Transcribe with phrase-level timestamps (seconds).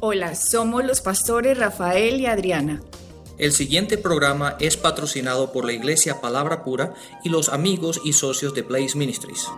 [0.00, 2.80] Hola, somos los pastores Rafael y Adriana.
[3.36, 8.54] El siguiente programa es patrocinado por la Iglesia Palabra Pura y los amigos y socios
[8.54, 9.48] de Blaze Ministries.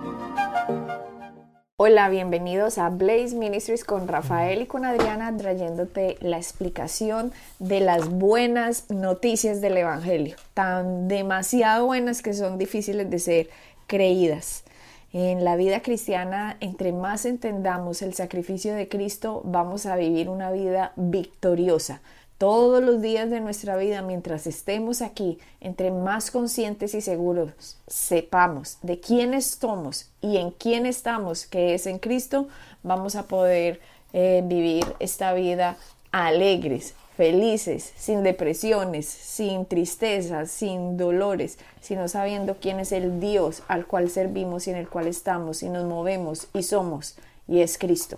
[1.77, 8.09] Hola, bienvenidos a Blaze Ministries con Rafael y con Adriana trayéndote la explicación de las
[8.09, 13.51] buenas noticias del Evangelio, tan demasiado buenas que son difíciles de ser
[13.87, 14.65] creídas.
[15.13, 20.53] En la vida cristiana, entre más entendamos el sacrificio de Cristo, vamos a vivir una
[20.53, 22.01] vida victoriosa.
[22.39, 28.79] Todos los días de nuestra vida, mientras estemos aquí, entre más conscientes y seguros sepamos
[28.83, 32.47] de quiénes somos y en quién estamos, que es en Cristo,
[32.85, 33.81] vamos a poder
[34.13, 35.77] eh, vivir esta vida
[36.13, 43.85] alegres, felices, sin depresiones, sin tristezas, sin dolores, sino sabiendo quién es el Dios al
[43.85, 48.17] cual servimos y en el cual estamos y nos movemos y somos, y es Cristo.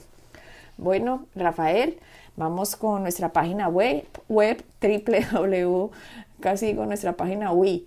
[0.79, 1.99] Bueno, Rafael,
[2.37, 5.91] vamos con nuestra página web, web www,
[6.39, 7.81] casi con nuestra página web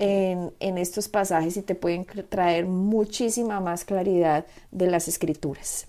[0.00, 5.86] En, estos pasajes y te pueden traer muchísima más claridad de las escrituras.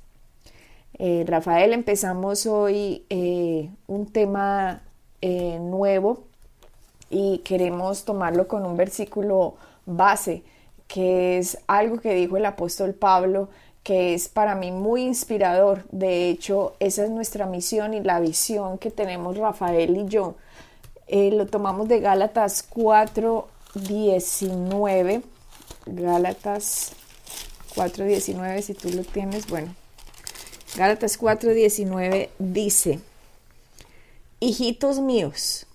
[1.00, 4.84] Eh, Rafael, empezamos hoy eh, un tema
[5.22, 6.26] nuevo
[7.12, 10.44] y queremos tomarlo con un versículo base,
[10.88, 13.50] que es algo que dijo el apóstol Pablo,
[13.84, 15.86] que es para mí muy inspirador.
[15.92, 20.36] De hecho, esa es nuestra misión y la visión que tenemos Rafael y yo.
[21.08, 25.22] Eh, lo tomamos de Gálatas 4, 19.
[25.86, 26.94] Gálatas
[27.76, 29.76] 4.19, si tú lo tienes, bueno.
[30.76, 33.00] Gálatas 4.19 dice,
[34.40, 35.66] hijitos míos,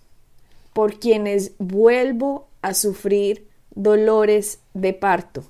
[0.76, 5.42] por quienes vuelvo a sufrir dolores de parto,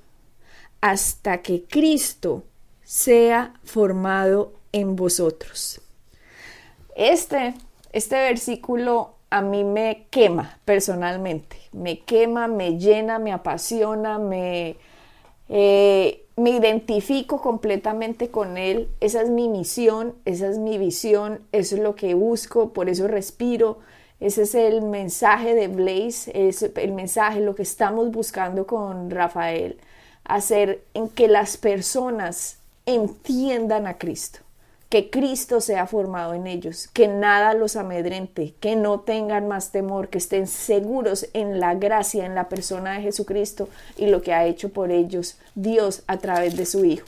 [0.80, 2.44] hasta que Cristo
[2.84, 5.80] sea formado en vosotros.
[6.94, 7.54] Este,
[7.92, 14.76] este versículo a mí me quema personalmente, me quema, me llena, me apasiona, me,
[15.48, 21.74] eh, me identifico completamente con él, esa es mi misión, esa es mi visión, eso
[21.74, 23.80] es lo que busco, por eso respiro,
[24.18, 29.78] ese es el mensaje de Blaze, es el mensaje, lo que estamos buscando con Rafael,
[30.24, 34.38] hacer en que las personas entiendan a Cristo,
[34.88, 40.08] que Cristo sea formado en ellos, que nada los amedrente, que no tengan más temor,
[40.08, 43.68] que estén seguros en la gracia, en la persona de Jesucristo
[43.98, 47.06] y lo que ha hecho por ellos Dios a través de su Hijo.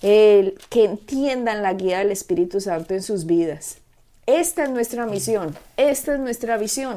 [0.00, 3.81] El, que entiendan la guía del Espíritu Santo en sus vidas,
[4.26, 6.96] esta es nuestra misión, esta es nuestra visión.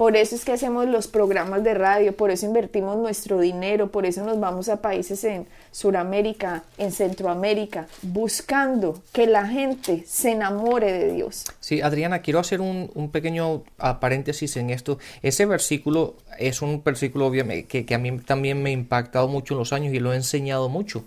[0.00, 4.06] Por eso es que hacemos los programas de radio, por eso invertimos nuestro dinero, por
[4.06, 10.90] eso nos vamos a países en Sudamérica, en Centroamérica, buscando que la gente se enamore
[10.90, 11.44] de Dios.
[11.60, 13.62] Sí, Adriana, quiero hacer un, pequeño
[14.00, 14.98] paréntesis en esto.
[15.20, 19.74] Ese versículo es un versículo que, a mí también me ha impactado mucho en los
[19.74, 21.04] años y lo he enseñado mucho.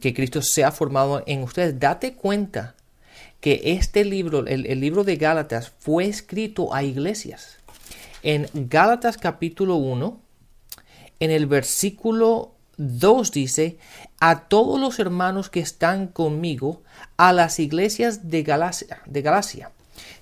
[0.00, 1.78] que Cristo se ha formado en ustedes.
[1.78, 2.74] Date cuenta
[3.44, 7.58] que este libro, el, libro de Gálatas, fue escrito a iglesias.
[8.22, 10.18] En Gálatas capítulo 1,
[11.20, 13.76] en el versículo 2 dice,
[14.18, 16.80] a todos los hermanos que están conmigo,
[17.18, 19.72] a las iglesias de Galacia, de Galacia.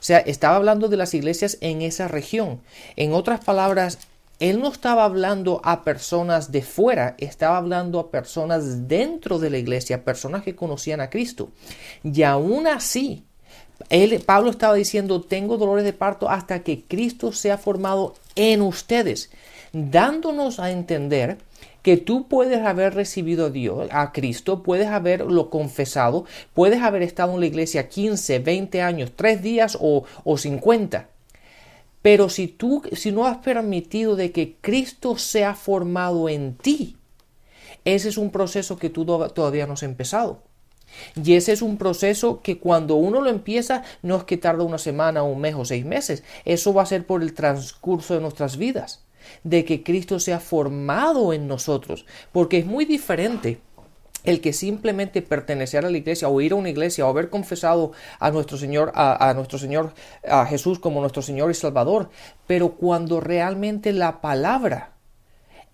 [0.00, 2.60] O sea, estaba hablando de las iglesias en esa región.
[2.96, 4.00] En otras palabras,
[4.38, 9.58] él no estaba hablando a personas de fuera, estaba hablando a personas dentro de la
[9.58, 11.50] iglesia, personas que conocían a Cristo.
[12.02, 13.24] Y aún así,
[13.88, 19.30] él, Pablo estaba diciendo, tengo dolores de parto hasta que Cristo sea formado en ustedes,
[19.72, 21.38] dándonos a entender
[21.82, 26.24] que tú puedes haber recibido a Dios, a Cristo, puedes haberlo confesado,
[26.54, 31.11] puedes haber estado en la iglesia 15, 20 años, 3 días o, o 50
[32.02, 36.96] pero si tú, si no has permitido de que Cristo sea formado en ti,
[37.84, 40.42] ese es un proceso que tú todavía no has empezado.
[41.22, 44.78] Y ese es un proceso que cuando uno lo empieza no es que tarda una
[44.78, 46.22] semana, un mes o seis meses.
[46.44, 49.04] Eso va a ser por el transcurso de nuestras vidas,
[49.42, 53.60] de que Cristo sea formado en nosotros, porque es muy diferente
[54.24, 57.92] el que simplemente pertenecer a la iglesia o ir a una iglesia o haber confesado
[58.18, 59.94] a nuestro Señor, a, a, nuestro Señor,
[60.28, 62.10] a Jesús como nuestro Señor y Salvador,
[62.46, 64.91] pero cuando realmente la palabra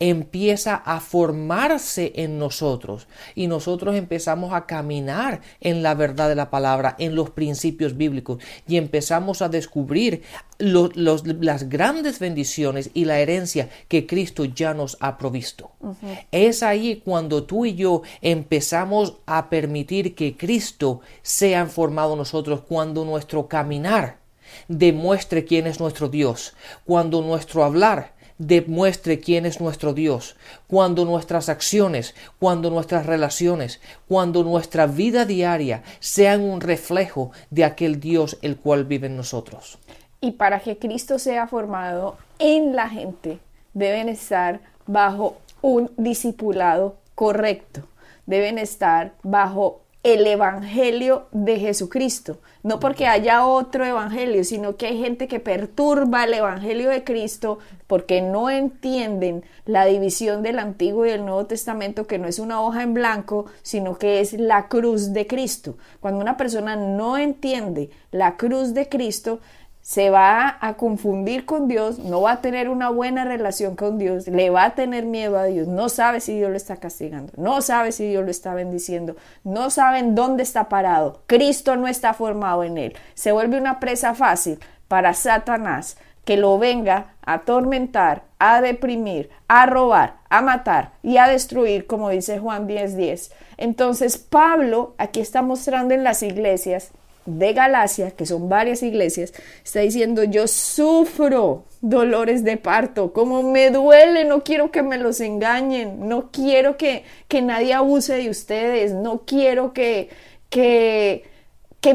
[0.01, 6.51] empieza a formarse en nosotros y nosotros empezamos a caminar en la verdad de la
[6.51, 10.23] palabra, en los principios bíblicos y empezamos a descubrir
[10.59, 15.71] los, los, las grandes bendiciones y la herencia que Cristo ya nos ha provisto.
[15.81, 16.27] Uh -huh.
[16.33, 22.63] Es ahí cuando tú y yo empezamos a permitir que Cristo sea formado en nosotros,
[22.69, 24.19] cuando nuestro caminar
[24.67, 26.55] demuestre quién es nuestro Dios,
[26.85, 30.37] cuando nuestro hablar demuestre quién es nuestro Dios,
[30.67, 38.01] cuando nuestras acciones, cuando nuestras relaciones, cuando nuestra vida diaria sean un reflejo de aquel
[38.01, 39.79] Dios el cual vive en nosotros.
[40.21, 43.39] Y para que Cristo sea formado en la gente,
[43.75, 47.83] deben estar bajo un discipulado correcto,
[48.27, 52.39] deben estar bajo el Evangelio de Jesucristo.
[52.63, 57.59] No porque haya otro Evangelio, sino que hay gente que perturba el Evangelio de Cristo
[57.87, 62.61] porque no entienden la división del Antiguo y del Nuevo Testamento, que no es una
[62.63, 65.77] hoja en blanco, sino que es la cruz de Cristo.
[66.01, 69.41] Cuando una persona no entiende la cruz de Cristo,
[69.83, 74.29] se va a confundir con Dios, no va a tener una buena relación con Dios,
[74.29, 77.63] le va a tener miedo a Dios, no sabe si Dios lo está castigando, no
[77.63, 82.65] sabe si Dios lo está bendiciendo, no saben dónde está parado, Cristo no está formado
[82.65, 84.59] en él, se vuelve una presa fácil
[84.89, 85.97] para Satanás
[86.29, 92.11] que lo venga a atormentar, a deprimir, a robar, a matar y a destruir, como
[92.11, 92.97] dice Juan 10:10.
[92.97, 93.33] 10.
[93.57, 96.91] Entonces Pablo aquí está mostrando en las iglesias
[97.29, 99.35] de Galacia, que son varias iglesias,
[99.65, 105.21] está diciendo, yo sufro dolores de parto, como me duele, no quiero que me los
[105.21, 110.09] engañen, no quiero que, que nadie abuse de ustedes, no quiero que,
[110.51, 111.25] que,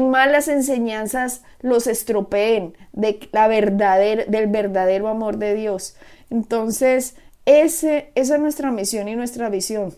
[0.00, 5.96] malas enseñanzas los estropeen de la verdadera, del verdadero amor de Dios.
[6.30, 7.14] Entonces,
[7.46, 9.94] ese, esa es nuestra misión y nuestra visión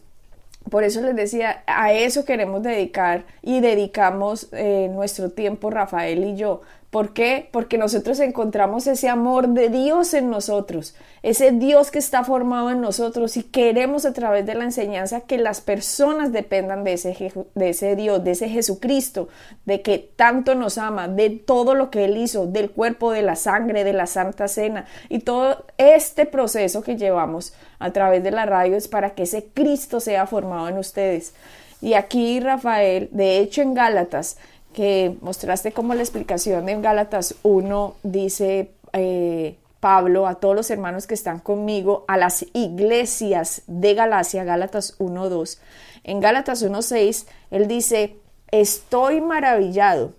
[0.71, 6.37] por eso les decía, a eso queremos dedicar y dedicamos eh, nuestro tiempo Rafael y
[6.37, 6.63] yo.
[6.97, 7.51] ¿Por qué?
[7.53, 12.81] Porque nosotros encontramos ese amor de Dios en nosotros, ese Dios que está formado en
[12.81, 17.69] nosotros y queremos a través de la enseñanza que las personas dependan de ese, de
[17.69, 19.29] ese Dios, de ese Jesucristo,
[19.67, 23.37] de que tanto nos ama, de todo lo que Él hizo, del cuerpo, de la
[23.37, 28.47] sangre, de la Santa Cena y todo este proceso que llevamos a través de la
[28.47, 31.35] radio es para que ese Cristo sea formado en ustedes.
[31.83, 34.39] Y aquí Rafael, de hecho en Gálatas,
[34.77, 41.07] que mostraste como la explicación en Gálatas 1 dice eh, Pablo a todos los hermanos
[41.07, 45.59] que están conmigo, a las iglesias de Galacia, Gálatas 1.2.
[46.05, 48.19] En Gálatas 1.6, él dice,
[48.51, 50.13] estoy maravillado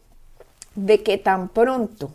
[0.73, 2.09] de que tan pronto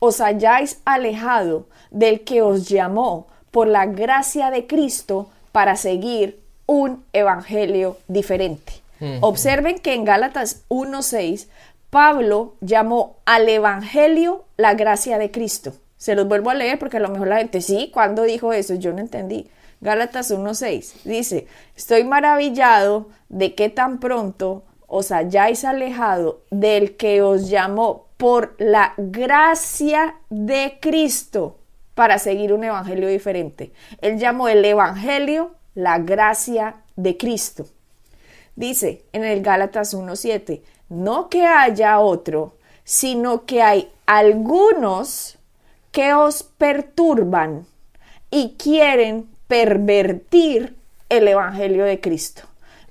[0.00, 7.04] os hayáis alejado del que os llamó por la gracia de Cristo para seguir un
[7.12, 8.84] evangelio diferente.
[9.20, 11.48] Observen que en Gálatas 1.6
[11.94, 15.74] Pablo llamó al Evangelio la gracia de Cristo.
[15.96, 18.74] Se los vuelvo a leer porque a lo mejor la gente, sí, ¿cuándo dijo eso?
[18.74, 19.48] Yo no entendí.
[19.80, 21.46] Gálatas 1.6 dice,
[21.76, 28.94] estoy maravillado de que tan pronto os hayáis alejado del que os llamó por la
[28.96, 31.60] gracia de Cristo
[31.94, 33.72] para seguir un evangelio diferente.
[34.00, 37.66] Él llamó el evangelio la gracia de Cristo.
[38.56, 45.38] Dice en el Gálatas 1.7, no que haya otro, sino que hay algunos
[45.90, 47.66] que os perturban
[48.30, 50.76] y quieren pervertir
[51.08, 52.42] el Evangelio de Cristo.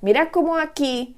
[0.01, 1.15] Mira cómo aquí,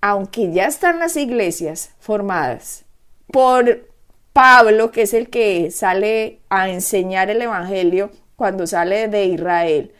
[0.00, 2.84] aunque ya están las iglesias formadas
[3.32, 3.88] por
[4.32, 9.92] Pablo, que es el que sale a enseñar el Evangelio cuando sale de Israel,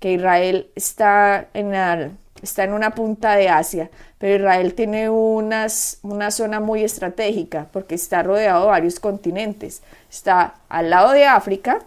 [0.00, 2.10] que Israel está en la
[2.44, 7.94] está en una punta de Asia, pero Israel tiene unas, una zona muy estratégica porque
[7.94, 9.82] está rodeado de varios continentes.
[10.10, 11.80] Está al lado de África,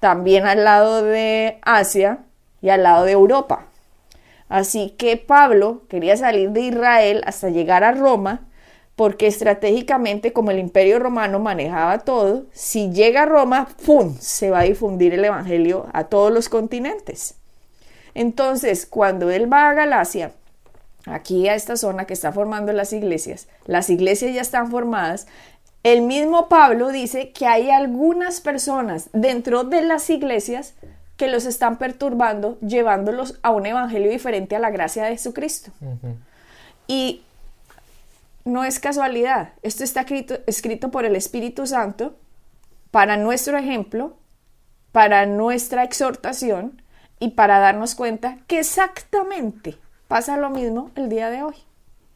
[0.00, 2.18] también al lado de Asia
[2.60, 3.66] y al lado de Europa.
[4.48, 8.46] Así que Pablo quería salir de Israel hasta llegar a Roma,
[8.96, 14.60] porque estratégicamente, como el imperio romano manejaba todo, si llega a Roma, ¡pum!, se va
[14.60, 17.34] a difundir el Evangelio a todos los continentes.
[18.14, 20.32] Entonces, cuando él va a Galacia,
[21.06, 25.26] aquí a esta zona que está formando las iglesias, las iglesias ya están formadas,
[25.82, 30.74] el mismo Pablo dice que hay algunas personas dentro de las iglesias
[31.16, 35.70] que los están perturbando, llevándolos a un evangelio diferente a la gracia de Jesucristo.
[36.86, 37.22] Y
[38.44, 42.14] no es casualidad, esto está escrito, escrito por el Espíritu Santo
[42.90, 44.16] para nuestro ejemplo,
[44.92, 46.80] para nuestra exhortación
[47.24, 49.76] y para darnos cuenta que exactamente
[50.08, 51.54] pasa lo mismo el día de hoy.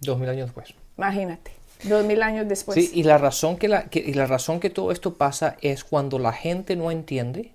[0.01, 0.75] Dos mil años después.
[0.99, 1.51] Imagínate,
[1.85, 2.75] dos mil años después.
[2.75, 6.19] Sí, y la razón que, la, y la razón que todo esto pasa es cuando
[6.19, 7.55] la gente no entiende,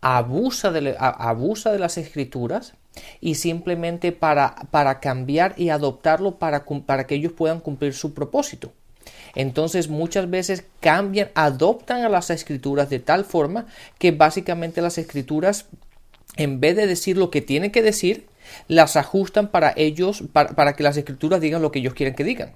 [0.00, 2.74] abusa de, abusa de las escrituras
[3.20, 8.70] y simplemente para, para cambiar y adoptarlo para, para que ellos puedan cumplir su propósito.
[9.34, 13.66] Entonces muchas veces cambian, adoptan a las escrituras de tal forma
[13.98, 15.66] que básicamente las escrituras,
[16.36, 18.26] en vez de decir lo que tienen que decir,
[18.68, 22.54] las ajustan para ellos, para, que las escrituras digan lo que ellos quieren que digan.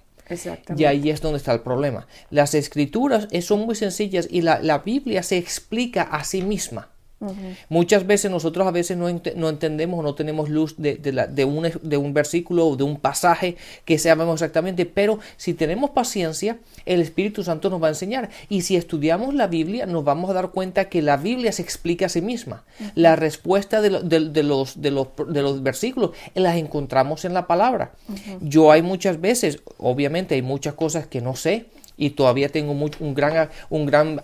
[0.76, 2.06] Y ahí es donde está el problema.
[2.30, 6.89] Las escrituras son muy sencillas y la, la Biblia se explica a sí misma.
[7.68, 11.96] Muchas veces nosotros a veces no, entendemos o no tenemos luz de, de, un, de,
[11.98, 17.44] un, versículo o de un pasaje que sabemos exactamente, pero si tenemos paciencia, el Espíritu
[17.44, 18.30] Santo nos va a enseñar.
[18.48, 22.06] Y si estudiamos la Biblia, nos vamos a dar cuenta que la Biblia se explica
[22.06, 22.64] a sí misma.
[22.94, 27.92] La respuesta de, los, de, los, de los versículos las encontramos en la palabra.
[28.40, 31.66] Yo hay muchas veces, obviamente hay muchas cosas que no sé
[31.98, 33.50] y todavía tengo mucho, un gran...
[33.68, 34.20] Un gran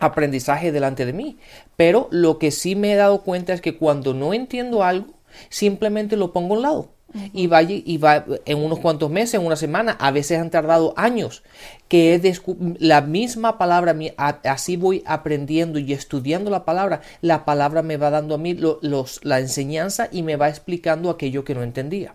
[0.00, 1.38] aprendizaje delante de mí.
[1.76, 5.14] Pero lo que sí me he dado cuenta es que cuando no entiendo algo,
[5.48, 6.99] simplemente lo pongo a un lado
[7.32, 10.94] y va, y va en unos cuantos meses, en una semana, a veces han tardado
[10.96, 11.42] años,
[11.88, 12.42] que es
[12.78, 18.36] la misma palabra, así voy aprendiendo y estudiando la palabra, la palabra me va dando
[18.36, 22.14] a mí los, la enseñanza y me va explicando aquello que no entendía.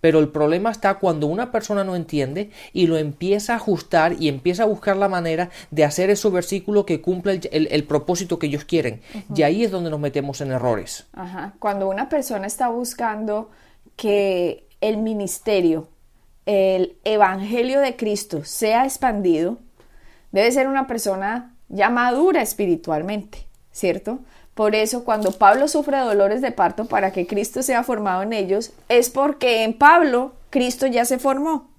[0.00, 4.28] Pero el problema está cuando una persona no entiende y lo empieza a ajustar y
[4.28, 8.64] empieza a buscar la manera de hacer ese versículo que cumple el, propósito que ellos
[8.64, 9.02] quieren.
[9.34, 11.06] Y ahí es donde nos metemos en errores.
[11.60, 13.50] Cuando una persona está buscando
[13.96, 15.88] que el ministerio,
[16.44, 19.58] el evangelio de Cristo sea expandido,
[20.32, 24.20] debe ser una persona ya madura espiritualmente, ¿cierto?
[24.54, 28.72] Por eso cuando Pablo sufre dolores de parto para que Cristo sea formado en ellos,
[28.88, 31.70] es porque en Pablo Cristo ya se formó.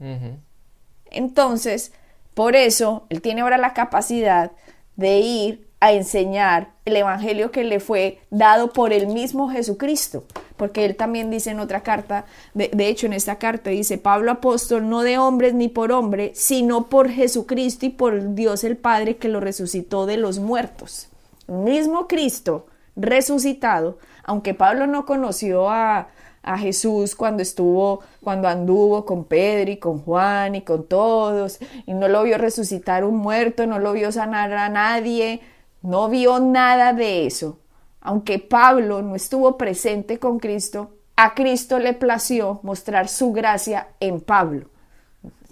[1.10, 1.92] Entonces,
[2.34, 4.52] por eso él tiene ahora la capacidad
[4.96, 10.24] de ir a enseñar el evangelio que le fue dado por el mismo Jesucristo
[10.58, 14.90] porque él también dice en otra carta, de, hecho en esta carta dice, Pablo apóstol,
[14.90, 19.30] no de hombres ni por hombre, sino por Jesucristo y por Dios el Padre que
[19.30, 21.08] lo resucitó de los muertos.
[21.48, 22.66] El mismo Cristo
[22.96, 26.10] resucitado, aunque Pablo no conoció a,
[26.42, 31.94] a Jesús cuando estuvo, cuando anduvo con Pedro y con Juan y con todos, y
[31.94, 35.42] no lo vio resucitar un muerto, no lo vio sanar a nadie,
[35.82, 37.60] no vio nada de eso
[38.08, 44.22] aunque Pablo no estuvo presente con Cristo, a Cristo le plació mostrar su gracia en
[44.22, 44.68] Pablo,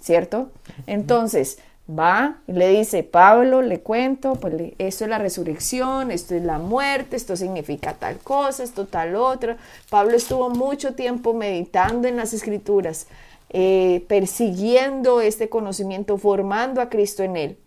[0.00, 0.48] ¿cierto?
[0.86, 6.44] Entonces, va y le dice, Pablo, le cuento, pues esto es la resurrección, esto es
[6.44, 9.58] la muerte, esto significa tal cosa, esto tal otra.
[9.90, 13.06] Pablo estuvo mucho tiempo meditando en las escrituras,
[13.50, 17.58] eh, persiguiendo este conocimiento, formando a Cristo en él.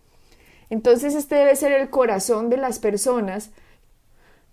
[0.70, 3.50] Entonces este debe ser el corazón de las personas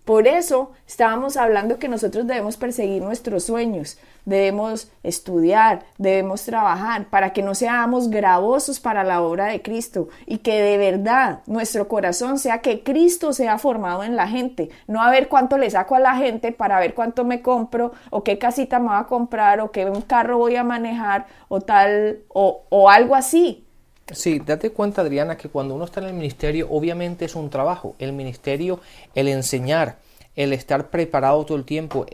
[0.07, 7.33] por eso estábamos hablando que nosotros debemos perseguir nuestros sueños, debemos estudiar, debemos trabajar para
[7.33, 12.39] que no seamos gravosos para la obra de Cristo y que de verdad nuestro corazón
[12.39, 15.99] sea que Cristo sea formado en la gente, no a ver cuánto le saco a
[15.99, 19.71] la gente para ver cuánto me compro o qué casita me va a comprar o
[19.71, 23.66] qué un carro voy a manejar o tal o, o algo así.
[24.13, 27.95] Sí, date cuenta, Adriana, que cuando uno está en el ministerio, obviamente es un trabajo.
[27.99, 28.79] El ministerio,
[29.15, 29.97] el enseñar,
[30.37, 32.05] el estar preparado todo el tiempo,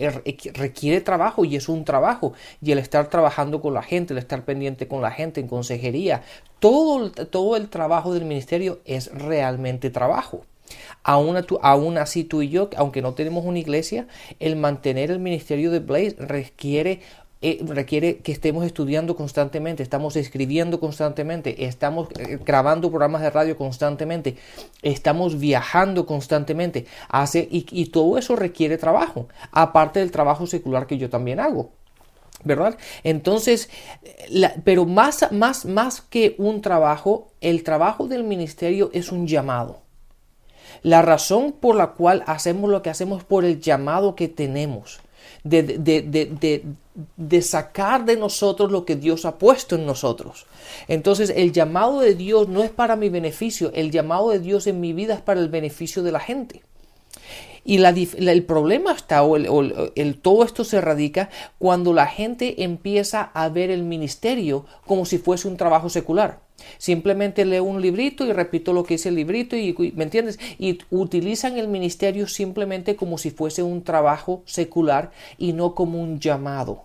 [0.53, 2.33] requiere trabajo y es un trabajo.
[2.63, 6.23] Y el estar trabajando con la gente, el estar pendiente con la gente en consejería,
[6.59, 10.45] todo, todo el trabajo del ministerio es realmente trabajo.
[11.03, 14.07] Aún, aún, así tú y yo, aunque no tenemos una iglesia,
[14.39, 17.01] el mantener el ministerio de Blaze requiere
[17.45, 23.57] eh, requiere que estemos estudiando constantemente, estamos escribiendo constantemente, estamos eh, grabando programas de radio
[23.57, 24.37] constantemente,
[24.81, 31.09] estamos viajando constantemente, hace, y, todo eso requiere trabajo, aparte del trabajo secular que yo
[31.09, 31.71] también hago.
[32.45, 32.77] ¿verdad?
[33.03, 33.69] Entonces,
[34.63, 39.81] pero más, más, más que un trabajo, el trabajo del ministerio es un llamado.
[40.81, 45.01] La razón por la cual hacemos lo que hacemos es por el llamado que tenemos.
[45.43, 46.65] De, de, de,
[47.15, 50.45] de, sacar de nosotros lo que Dios ha puesto en nosotros.
[50.87, 54.79] Entonces el llamado de Dios no es para mi beneficio, el llamado de Dios en
[54.79, 56.63] mi vida es para el beneficio de la gente.
[57.65, 61.29] Y la, el problema está, o, el, todo esto se radica
[61.59, 66.41] cuando la gente empieza a ver el ministerio como si fuese un trabajo secular.
[66.77, 70.39] Simplemente leo un librito y repito lo que dice el librito y, ¿me entiendes?
[70.59, 76.19] Y utilizan el ministerio simplemente como si fuese un trabajo secular y no como un
[76.19, 76.83] llamado.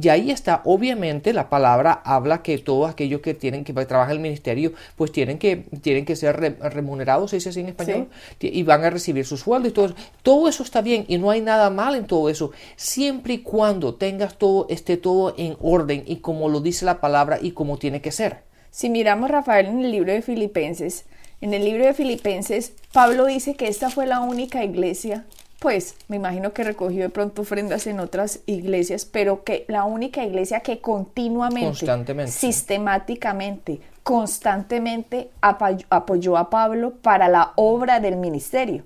[0.00, 4.18] Y ahí está, obviamente la palabra habla que todos aquellos que tienen que trabajar en
[4.18, 8.08] el ministerio, pues tienen que, tienen que ser remunerados, se dice así en español,
[8.40, 9.94] y van a recibir su sueldo y todo eso.
[10.22, 13.94] Todo eso está bien y no hay nada mal en todo eso, siempre y cuando
[13.94, 18.00] tengas todo, esté todo en orden y como lo dice la palabra y como tiene
[18.00, 18.42] que ser.
[18.70, 21.04] Si miramos, Rafael, en el libro de Filipenses,
[21.40, 25.26] en el libro de Filipenses, Pablo dice que esta fue la única iglesia,
[25.64, 30.22] pues me imagino que recogió de pronto ofrendas en otras iglesias, pero que la única
[30.22, 38.84] iglesia que continuamente, sistemáticamente, constantemente apoyó a Pablo para la obra del ministerio.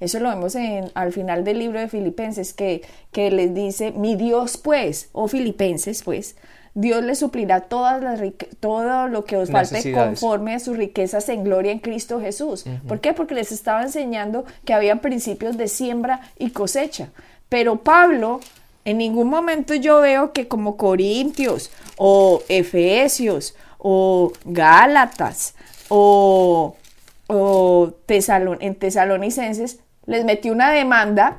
[0.00, 2.80] Eso lo vemos en, al final del libro de Filipenses, que,
[3.12, 6.36] que les dice, mi Dios pues, o Filipenses pues,
[6.76, 8.20] Dios le suplirá todas las
[8.60, 12.66] todo lo que os falte conforme a sus riquezas en gloria en Cristo Jesús.
[12.86, 13.14] ¿Por qué?
[13.14, 17.08] Porque les estaba enseñando que había principios de siembra y cosecha.
[17.48, 18.40] Pero Pablo,
[18.84, 25.54] en ningún momento yo veo que como Corintios o Efesios o Gálatas
[25.88, 26.76] o,
[27.26, 27.94] o
[28.60, 31.38] en Tesalonicenses les metió una demanda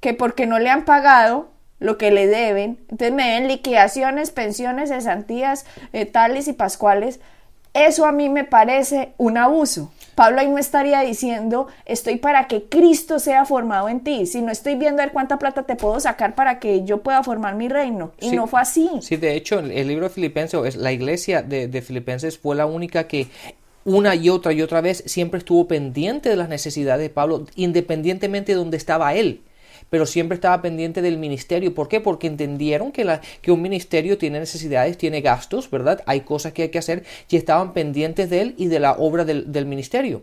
[0.00, 1.50] que porque no le han pagado
[1.80, 7.20] lo que le deben, entonces me den liquidaciones, pensiones, cesantías, eh, tales y pascuales.
[7.72, 9.90] Eso a mí me parece un abuso.
[10.14, 14.74] Pablo ahí no estaría diciendo, estoy para que Cristo sea formado en ti, sino estoy
[14.74, 18.12] viendo a ver cuánta plata te puedo sacar para que yo pueda formar mi reino.
[18.20, 18.90] Y no fue así.
[19.00, 23.06] Sí, de hecho, el, libro de Filipenses, la iglesia de, de Filipenses fue la única
[23.06, 23.28] que
[23.84, 28.52] una y otra y otra vez siempre estuvo pendiente de las necesidades de Pablo, independientemente
[28.52, 29.40] de donde estaba él
[29.90, 31.74] pero siempre estaba pendiente del ministerio.
[31.74, 32.00] ¿Por qué?
[32.00, 36.02] Porque entendieron que, la, que un ministerio tiene necesidades, tiene gastos, ¿verdad?
[36.06, 39.24] Hay cosas que hay que hacer y estaban pendientes de él y de la obra
[39.24, 40.22] del, ministerio.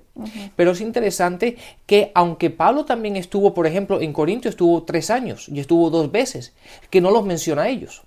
[0.56, 5.48] Pero es interesante que aunque Pablo también estuvo, por ejemplo, en Corinto estuvo tres años
[5.48, 6.54] y estuvo dos veces,
[6.90, 8.07] que no los menciona a ellos.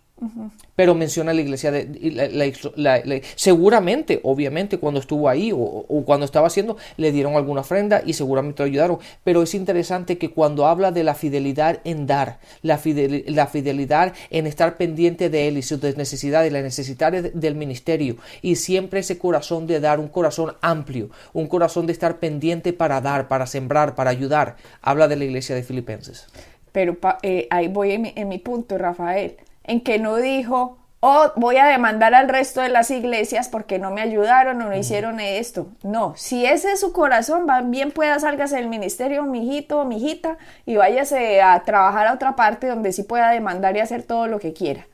[0.77, 7.13] Pero menciona la iglesia de seguramente, obviamente, cuando estuvo ahí o, cuando estaba haciendo, le
[7.13, 8.99] dieron alguna ofrenda y seguramente lo ayudaron.
[9.25, 14.77] Pero es interesante que cuando habla de la fidelidad en dar, la, fidelidad en estar
[14.77, 19.81] pendiente de él y sus necesidades, las necesidades del ministerio, y siempre ese corazón de
[19.81, 24.57] dar, un corazón amplio, un corazón de estar pendiente para dar, para sembrar, para ayudar,
[24.83, 26.27] habla de la iglesia de Filipenses.
[26.73, 31.67] Pero eh, ahí voy en mi punto, Rafael en que no dijo, oh, voy a
[31.67, 35.69] demandar al resto de las iglesias porque no me ayudaron o no hicieron esto.
[35.83, 40.77] No, si ese es su corazón, bien pueda salgas del ministerio, mijito o mijita, y
[40.77, 44.53] váyase a trabajar a otra parte donde sí pueda demandar y hacer todo lo que
[44.53, 44.87] quiera.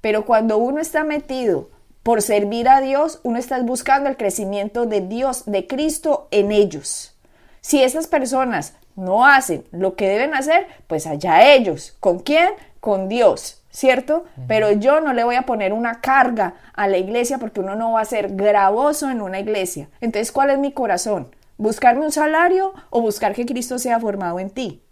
[0.00, 1.68] Pero cuando uno está metido
[2.02, 7.14] por servir a Dios, uno está buscando el crecimiento de Dios, de Cristo en ellos.
[7.60, 11.94] Si esas personas no hacen lo que deben hacer, pues allá ellos.
[12.00, 12.48] ¿Con quién?
[12.80, 13.59] Con Dios.
[13.70, 14.24] ¿Cierto?
[14.48, 17.92] Pero yo no le voy a poner una carga a la iglesia porque uno no
[17.92, 19.88] va a ser gravoso en una iglesia.
[20.00, 21.34] Entonces, ¿cuál es mi corazón?
[21.56, 24.82] ¿Buscarme un salario o buscar que Cristo sea formado en ti?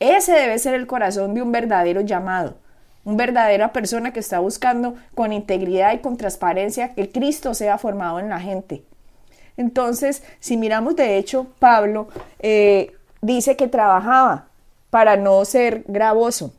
[0.00, 2.56] Ese debe ser el corazón de un verdadero llamado,
[3.04, 8.18] una verdadera persona que está buscando con integridad y con transparencia que Cristo sea formado
[8.18, 8.84] en la gente.
[9.56, 12.08] Entonces, si miramos de hecho, Pablo
[12.40, 14.48] eh, dice que trabajaba
[14.90, 16.52] para no ser gravoso,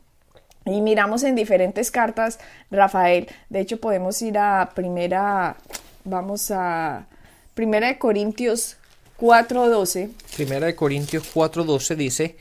[0.66, 2.38] y miramos en diferentes cartas,
[2.70, 5.56] Rafael, de hecho podemos ir a primera,
[6.04, 7.06] vamos a
[7.54, 8.76] primera de Corintios
[9.18, 10.10] 4.12.
[10.34, 12.36] Primera de Corintios 4.12 dice,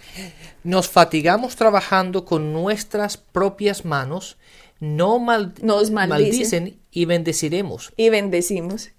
[0.64, 4.38] nos fatigamos trabajando con nuestras propias manos,
[4.80, 5.24] no
[5.62, 7.94] nos maldicen y bendeciremos.
[7.96, 8.90] Y bendecimos.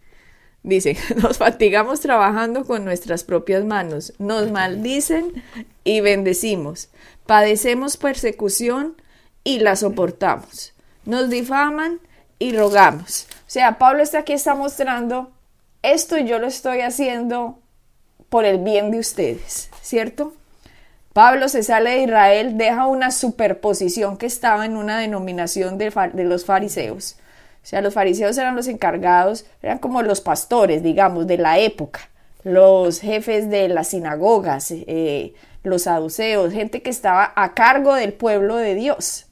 [0.63, 5.43] Dice, nos fatigamos trabajando con nuestras propias manos, nos maldicen
[5.85, 6.91] y bendecimos.
[7.27, 8.97] Padecemos persecución
[9.47, 10.75] y la soportamos.
[11.05, 12.01] Nos difaman
[12.41, 13.29] y rogamos.
[13.31, 15.31] O sea, Pablo está aquí está mostrando
[15.83, 17.61] esto yo lo estoy haciendo
[18.29, 20.33] por el bien de ustedes, ¿cierto?
[21.13, 26.25] Pablo se sale de Israel, deja una superposición que estaba en una denominación de, de,
[26.25, 27.17] los fariseos.
[27.63, 32.01] O sea, los fariseos eran los encargados, eran como los pastores, digamos, de la época.
[32.43, 38.57] los jefes de las sinagogas, eh, los saduceos, gente que estaba a cargo del pueblo
[38.57, 39.26] de Dios.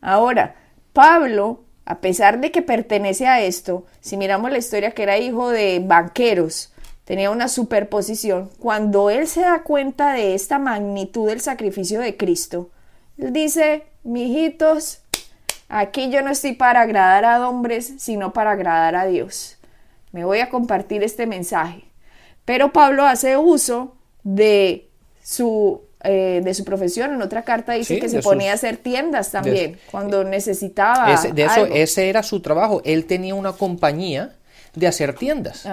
[0.00, 0.56] Ahora,
[0.92, 5.50] Pablo, a pesar de que pertenece a esto, si miramos la historia que era hijo
[5.50, 6.72] de banqueros,
[7.04, 12.70] tenía una superposición, cuando él se da cuenta de esta magnitud del sacrificio de Cristo,
[13.18, 15.00] él dice, mijitos,
[15.68, 19.58] aquí yo no estoy para agradar a hombres, sino para agradar a Dios.
[20.12, 21.84] Me voy a compartir este mensaje.
[22.44, 24.90] Pero Pablo hace uso de
[25.22, 27.14] su, eh, de su profesión.
[27.14, 31.14] En otra carta dice que se ponía a hacer tiendas también, cuando necesitaba.
[31.16, 32.82] de eso, ese era su trabajo.
[32.84, 34.36] Él tenía una compañía
[34.74, 35.66] de hacer tiendas.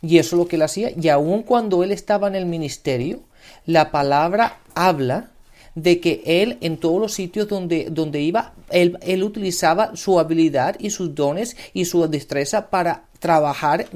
[0.00, 0.90] Y eso es lo que él hacía.
[0.90, 3.20] Y aun cuando él estaba en el ministerio,
[3.66, 5.30] la palabra habla
[5.74, 10.76] de que él en todos los sitios donde, donde iba, él, él utilizaba su habilidad
[10.78, 13.86] y sus dones y su destreza para trabajar,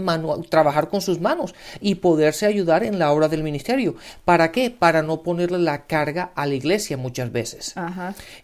[0.49, 3.97] trabajar con sus manos y poderse ayudar en la obra del ministerio.
[4.25, 4.71] ¿Para qué?
[4.71, 7.75] Para no ponerle la carga a la iglesia muchas veces.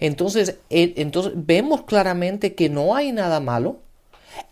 [0.01, 3.79] Entonces, entonces vemos claramente que no hay nada malo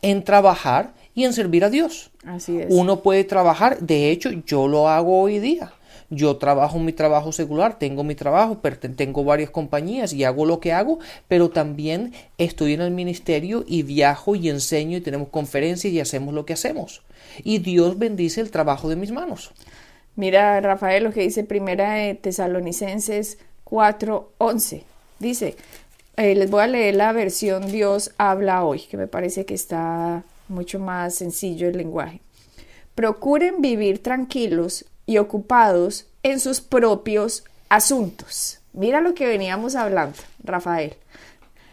[0.03, 2.13] en trabajar y en servir a Dios.
[2.25, 2.69] Así es.
[2.71, 5.73] Uno puede trabajar, de hecho, yo lo hago hoy día.
[6.13, 8.59] Yo trabajo mi trabajo secular, tengo mi trabajo,
[8.97, 13.85] tengo varias compañías y hago lo que hago, pero también estoy en el ministerio y
[13.85, 17.03] viajo y enseño y tenemos conferencias y hacemos lo que hacemos.
[17.45, 19.53] Y Dios bendice el trabajo de mis manos.
[20.17, 24.83] Mira, Rafael, lo que dice Primera de Tesalonicenses 4:11.
[25.21, 25.55] Dice,
[26.17, 30.25] eh, les voy a leer la versión Dios habla hoy, que me parece que está
[30.49, 32.21] mucho más sencillo el lenguaje.
[32.97, 38.61] Procuren vivir tranquilos y ocupados en sus propios asuntos.
[38.73, 40.95] Mira lo que veníamos hablando, Rafael.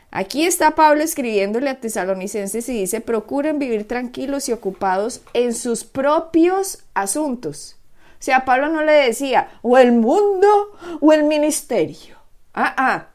[0.09, 5.83] Aquí está Pablo escribiéndole a tesalonicenses y dice, procuren vivir tranquilos y ocupados en sus
[5.83, 7.75] propios asuntos.
[8.13, 10.47] O sea, Pablo no le decía, o el mundo
[10.99, 12.15] o el ministerio.
[12.55, 13.07] Ah, ah.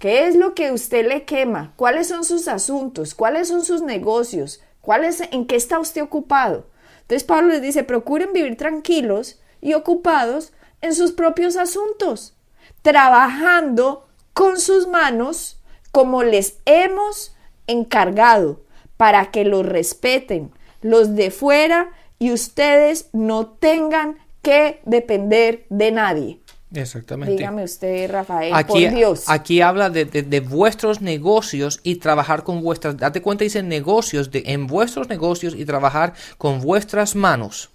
[0.00, 1.72] ¿Qué es lo que usted le quema?
[1.76, 3.14] ¿Cuáles son sus asuntos?
[3.14, 4.60] ¿Cuáles son sus negocios?
[4.80, 6.66] ¿Cuáles, ¿En qué está usted ocupado?
[7.10, 12.36] Entonces Pablo les dice, procuren vivir tranquilos y ocupados en sus propios asuntos,
[12.82, 17.34] trabajando con sus manos como les hemos
[17.66, 18.60] encargado,
[18.96, 26.39] para que los respeten los de fuera y ustedes no tengan que depender de nadie.
[26.72, 27.34] Exactamente.
[27.36, 29.24] Dígame usted, Rafael, aquí, por Dios.
[29.26, 32.96] Aquí habla de, vuestros negocios y trabajar con vuestras.
[32.96, 37.70] Date cuenta, dice negocios, de, en vuestros negocios y trabajar con vuestras manos.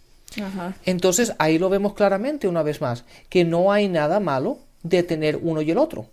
[0.85, 5.39] Entonces ahí lo vemos claramente una vez más, que no hay nada malo de tener
[5.41, 6.05] uno y el otro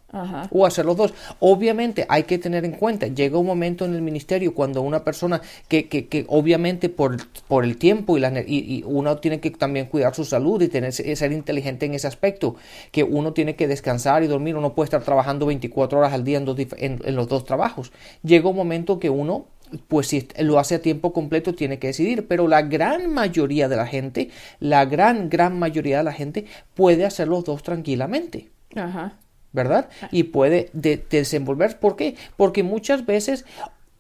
[0.51, 1.13] o hacer los dos.
[1.41, 5.43] Obviamente hay que tener en cuenta, llega un momento en el ministerio cuando una persona
[5.69, 9.87] que, que, que obviamente por, por, el tiempo y, la, y, uno tiene que también
[9.87, 12.57] cuidar su salud y tener, ser inteligente en ese aspecto,
[12.91, 16.39] que uno tiene que descansar y dormir, uno puede estar trabajando 24 horas al día
[16.39, 17.93] en, en los dos trabajos.
[18.23, 19.47] Llega un momento que uno
[19.89, 23.77] pues si lo hace a tiempo completo tiene que decidir, pero la gran mayoría de
[23.77, 24.29] la gente,
[24.61, 28.51] la gran, gran mayoría de la gente puede hacer los dos tranquilamente.
[28.75, 29.15] Ajá.
[29.53, 29.89] ¿Verdad?
[30.11, 31.79] Y puede desenvolver.
[31.79, 32.17] ¿Por qué?
[32.37, 33.45] Porque muchas veces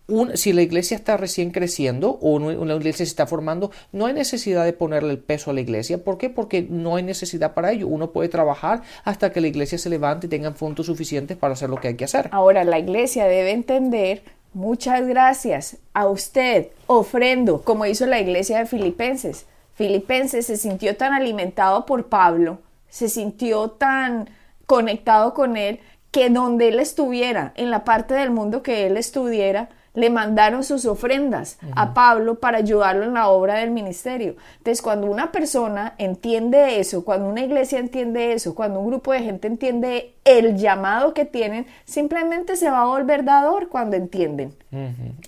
[0.09, 4.15] un, si la iglesia está recién creciendo o una iglesia se está formando, no hay
[4.15, 6.03] necesidad de ponerle el peso a la iglesia.
[6.03, 6.31] ¿Por qué?
[6.31, 7.89] Porque no hay necesidad para ello.
[7.89, 11.71] Uno puede trabajar hasta que la iglesia se levante y tengan fondos suficientes para hacer
[11.71, 12.29] lo que hay que hacer.
[12.33, 14.23] Ahora, la iglesia debe entender,
[14.55, 19.47] muchas gracias a usted, ofrendo, como hizo la iglesia de Filipenses.
[19.75, 22.59] Filipenses se sintió tan alimentado por Pablo,
[22.89, 24.29] se sintió tan
[24.67, 29.71] conectado con él, que donde él estuviera, en la parte del mundo que él estuviera,
[29.95, 34.37] le mandaron sus ofrendas a Pablo para ayudarlo en la obra del ministerio.
[34.59, 39.21] Entonces, cuando una persona entiende eso, cuando una iglesia entiende eso, cuando un grupo de
[39.21, 44.55] gente entiende el llamado que tienen, simplemente se va a volver dador cuando entienden.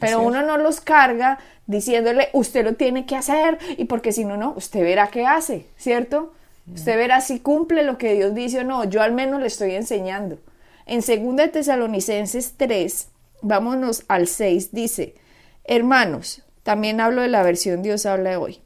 [0.00, 4.36] Pero uno no los carga diciéndole, usted lo tiene que hacer, y porque si no,
[4.36, 6.32] no, usted verá qué hace, ¿cierto?
[6.72, 8.84] Usted verá si cumple lo que Dios dice o no.
[8.84, 10.38] Yo al menos le estoy enseñando.
[10.86, 13.08] En 2 Tesalonicenses 3,
[13.42, 15.14] vámonos al 6, dice,
[15.64, 18.60] hermanos, también hablo de la versión Dios habla de hoy.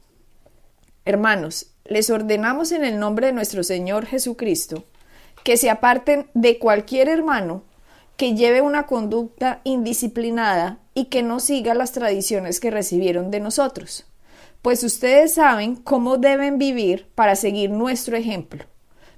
[1.05, 4.85] Hermanos, les ordenamos en el nombre de nuestro Señor Jesucristo
[5.43, 7.63] que se aparten de cualquier hermano
[8.17, 14.08] que lleve una conducta indisciplinada y que no siga las tradiciones que recibieron de nosotros
[14.61, 18.65] pues ustedes saben cómo deben vivir para seguir nuestro ejemplo.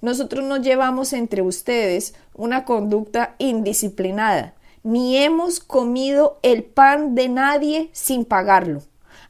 [0.01, 7.89] Nosotros no llevamos entre ustedes una conducta indisciplinada, ni hemos comido el pan de nadie
[7.93, 8.81] sin pagarlo.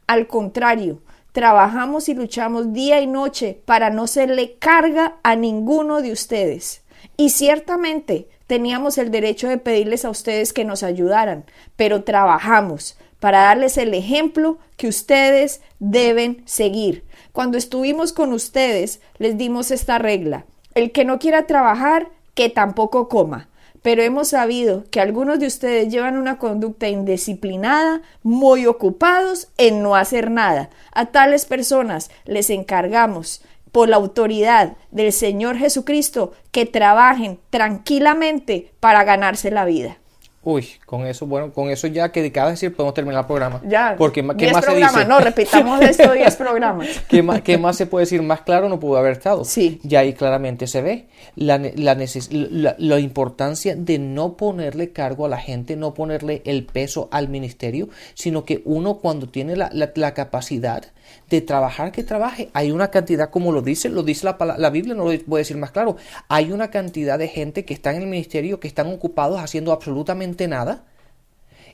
[0.08, 6.12] Al contrario, trabajamos y luchamos día y noche para no serle carga a ninguno de
[6.12, 6.84] ustedes.
[7.18, 11.46] Y ciertamente teníamos el derecho de pedirles a ustedes que nos ayudaran,
[11.76, 17.06] pero trabajamos para darles el ejemplo que ustedes deben seguir.
[17.32, 20.46] Cuando estuvimos con ustedes, les dimos esta regla.
[20.74, 23.48] El que no quiera trabajar, que tampoco coma.
[23.84, 29.96] Pero hemos sabido que algunos de ustedes llevan una conducta indisciplinada, muy ocupados en no
[29.96, 30.72] hacer nada.
[30.92, 39.04] A tales personas les encargamos por la autoridad del Señor Jesucristo que trabajen tranquilamente para
[39.04, 40.01] ganarse la vida.
[40.44, 43.62] Uy, con eso, bueno, con eso ya que de cada decir podemos terminar el programa.
[43.64, 43.94] Ya.
[43.96, 45.06] Porque ¿qué más se dice?
[45.06, 46.88] No, repitamos esto 10 programas.
[47.08, 48.24] ¿Qué más, ¿Qué más se puede decir?
[48.24, 49.46] Más claro no pudo haber estado.
[49.46, 49.80] Sí.
[49.84, 55.30] Ya ahí claramente se ve la, la, la, la, importancia de no ponerle cargo a
[55.30, 60.14] la gente, no ponerle el peso al ministerio, sino que uno cuando tiene la, la
[60.16, 60.86] capacidad
[61.30, 62.50] de trabajar que trabaje.
[62.54, 65.44] Hay una cantidad, como lo dice, lo dice la, la Biblia, no lo voy a
[65.44, 65.98] decir más claro.
[66.28, 70.48] Hay una cantidad de gente que está en el ministerio, que están ocupados haciendo absolutamente
[70.48, 70.84] nada.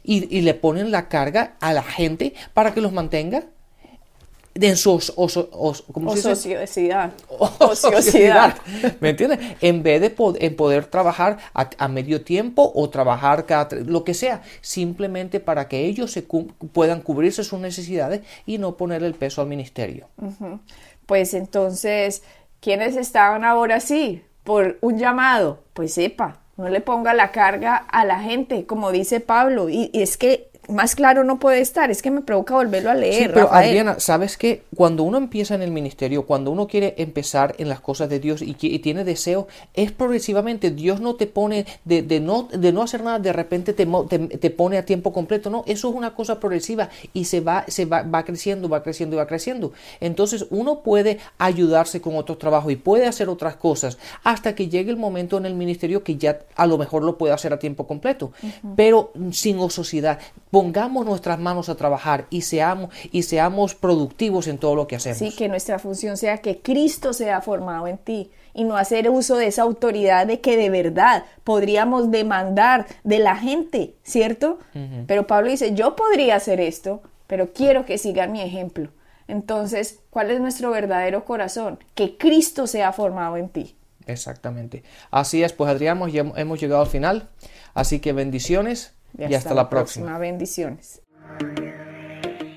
[0.04, 3.44] Y, y le ponen la carga a la gente para que los mantenga
[4.58, 7.14] de su ociosidad.
[7.60, 8.58] ociosidad.
[9.00, 9.40] ¿Me entiendes?
[9.62, 14.42] En vez de en poder trabajar a, medio tiempo o trabajar cada, lo que sea,
[14.62, 19.48] simplemente para que ellos se puedan cubrirse sus necesidades y no poner el peso al
[19.48, 20.08] ministerio.
[21.06, 22.24] Pues entonces,
[22.60, 24.24] ¿quiénes estaban ahora así?
[24.44, 29.20] Por un llamado, pues sepa, no le ponga la carga a la gente, como dice
[29.20, 29.70] Pablo.
[29.70, 33.24] y es que más claro no puede estar, es que me provoca volverlo a leer.
[33.24, 34.64] Sí, pero Adriana, ¿sabes qué?
[34.76, 38.42] Cuando uno empieza en el ministerio, cuando uno quiere empezar en las cosas de Dios
[38.42, 43.04] y, tiene deseo, es progresivamente, Dios no te pone de, de, no, de no hacer
[43.04, 46.90] nada, de repente te, te, pone a tiempo completo, no, eso es una cosa progresiva
[47.14, 49.74] y se va, se va, va creciendo, va creciendo y va creciendo.
[50.00, 54.92] Entonces uno puede ayudarse con otros trabajos y puede hacer otras cosas hasta que llegue
[54.92, 57.88] el momento en el ministerio que ya a lo mejor lo puede hacer a tiempo
[57.88, 58.32] completo,
[58.76, 60.20] pero sin ociosidad
[60.58, 65.20] pongamos nuestras manos a trabajar y seamos, y seamos productivos en todo lo que hacemos.
[65.20, 69.38] Sí, que nuestra función sea que Cristo sea formado en ti y no hacer uso
[69.38, 74.58] de esa autoridad de que de verdad podríamos demandar de la gente, ¿cierto?
[75.06, 78.90] Pero Pablo dice, yo podría hacer esto, pero quiero que sigan mi ejemplo.
[79.28, 81.78] Entonces, ¿cuál es nuestro verdadero corazón?
[81.94, 83.76] Que Cristo sea formado en ti.
[84.08, 84.82] Exactamente.
[85.12, 86.02] Así es, pues Adrián,
[86.36, 87.30] hemos llegado al final.
[87.76, 90.18] Así que bendiciones y hasta, la, próxima.
[90.18, 91.02] Bendiciones.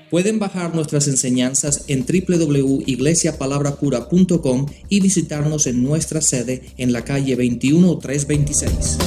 [0.09, 8.97] Pueden bajar nuestras enseñanzas en www.iglesiapalabracura.com y visitarnos en nuestra sede en la calle 21326.